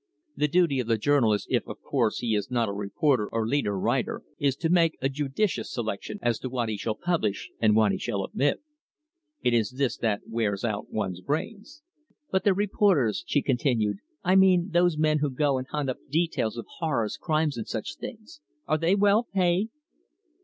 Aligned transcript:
The 0.35 0.47
duty 0.47 0.79
of 0.79 0.87
the 0.87 0.97
journalist, 0.97 1.45
if, 1.51 1.67
of 1.67 1.79
course, 1.79 2.17
he 2.21 2.33
is 2.33 2.49
not 2.49 2.67
a 2.67 2.71
reporter 2.71 3.29
or 3.31 3.47
leader 3.47 3.77
writer, 3.77 4.23
is 4.39 4.55
to 4.55 4.69
make 4.71 4.97
a 4.99 5.07
judicious 5.09 5.71
selection 5.71 6.17
as 6.23 6.39
to 6.39 6.49
what 6.49 6.69
he 6.69 6.77
shall 6.77 6.95
publish 6.95 7.51
and 7.59 7.75
what 7.75 7.91
he 7.91 7.99
shall 7.99 8.23
omit. 8.23 8.61
It 9.43 9.53
is 9.53 9.69
this 9.69 9.97
that 9.97 10.21
wears 10.27 10.63
out 10.65 10.89
one's 10.91 11.21
brains." 11.21 11.83
"But 12.31 12.43
the 12.45 12.55
reporters," 12.55 13.23
she 13.27 13.43
continued 13.43 13.97
"I 14.23 14.35
mean 14.35 14.69
those 14.71 14.97
men 14.97 15.19
who 15.19 15.29
go 15.29 15.59
and 15.59 15.67
hunt 15.67 15.87
up 15.87 15.97
details 16.09 16.57
of 16.57 16.65
horrors, 16.79 17.15
crimes 17.17 17.55
and 17.55 17.67
such 17.67 17.95
things 17.97 18.41
are 18.67 18.79
they 18.79 18.95
well 18.95 19.27
paid?" 19.31 19.69